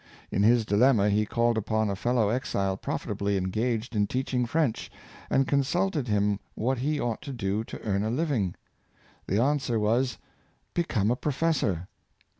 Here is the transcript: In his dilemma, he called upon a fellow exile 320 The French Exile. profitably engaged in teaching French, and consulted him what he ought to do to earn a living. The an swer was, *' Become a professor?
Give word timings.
In 0.31 0.41
his 0.41 0.65
dilemma, 0.65 1.11
he 1.11 1.27
called 1.27 1.59
upon 1.59 1.87
a 1.87 1.95
fellow 1.95 2.29
exile 2.29 2.75
320 2.75 3.35
The 3.37 3.39
French 3.39 3.45
Exile. 3.45 3.69
profitably 3.69 3.69
engaged 3.77 3.95
in 3.95 4.07
teaching 4.07 4.45
French, 4.47 4.91
and 5.29 5.47
consulted 5.47 6.07
him 6.07 6.39
what 6.55 6.79
he 6.79 6.99
ought 6.99 7.21
to 7.21 7.31
do 7.31 7.63
to 7.65 7.79
earn 7.83 8.01
a 8.01 8.09
living. 8.09 8.55
The 9.27 9.35
an 9.37 9.59
swer 9.59 9.79
was, 9.79 10.17
*' 10.47 10.73
Become 10.73 11.11
a 11.11 11.15
professor? 11.15 11.87